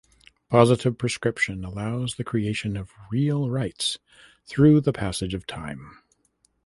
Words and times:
Positive 0.49 0.97
prescription 0.97 1.63
allows 1.63 2.15
the 2.15 2.23
creation 2.23 2.75
of 2.75 2.89
real 3.11 3.51
rights 3.51 3.99
through 4.47 4.81
the 4.81 4.91
passage 4.91 5.35
of 5.35 5.45
time. 5.45 5.99